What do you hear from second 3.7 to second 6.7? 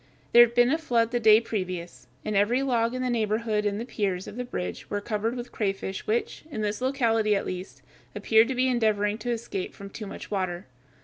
the piers of the bridge were covered with crayfish which, in